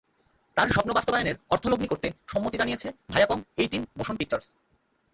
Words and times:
তার 0.57 0.67
স্বপ্ন 0.69 0.91
বাস্তবায়নে 0.93 1.33
অর্থলগ্নি 1.49 1.87
করতে 1.89 2.07
সম্মতি 2.27 2.55
জানিয়েছে 2.57 2.87
ভায়াকম 3.09 3.39
এইটিন 3.57 3.83
মোশন 3.97 4.15
পিকচার্স। 4.17 4.47